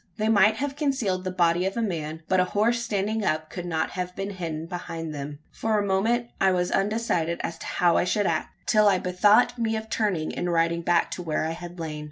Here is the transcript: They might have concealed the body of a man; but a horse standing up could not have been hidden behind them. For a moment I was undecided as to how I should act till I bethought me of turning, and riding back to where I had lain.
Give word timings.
They 0.17 0.29
might 0.29 0.55
have 0.55 0.75
concealed 0.75 1.23
the 1.25 1.29
body 1.29 1.63
of 1.67 1.77
a 1.77 1.81
man; 1.83 2.23
but 2.27 2.39
a 2.39 2.43
horse 2.57 2.81
standing 2.81 3.23
up 3.23 3.51
could 3.51 3.67
not 3.67 3.91
have 3.91 4.15
been 4.15 4.31
hidden 4.31 4.65
behind 4.65 5.13
them. 5.13 5.37
For 5.51 5.77
a 5.77 5.85
moment 5.85 6.29
I 6.41 6.51
was 6.53 6.71
undecided 6.71 7.39
as 7.43 7.59
to 7.59 7.65
how 7.67 7.97
I 7.97 8.03
should 8.03 8.25
act 8.25 8.65
till 8.65 8.87
I 8.87 8.97
bethought 8.97 9.59
me 9.59 9.75
of 9.75 9.91
turning, 9.91 10.35
and 10.35 10.51
riding 10.51 10.81
back 10.81 11.11
to 11.11 11.21
where 11.21 11.45
I 11.45 11.51
had 11.51 11.79
lain. 11.79 11.99